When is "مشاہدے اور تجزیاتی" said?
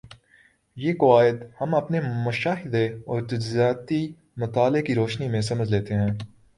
2.25-4.01